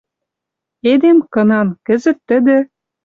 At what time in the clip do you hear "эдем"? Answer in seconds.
0.91-1.17